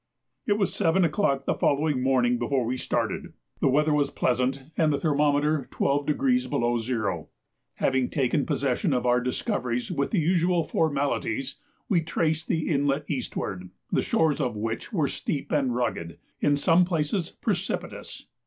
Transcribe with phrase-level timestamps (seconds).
[0.47, 3.33] It was 7 o'clock the following morning before we started.
[3.59, 7.27] The weather was pleasant, and the thermometer 12° below zero.
[7.75, 13.69] Having taken possession of our discoveries with the usual formalities, we traced the inlet eastward,
[13.91, 18.25] the shores of which were steep and rugged, in some places precipitous.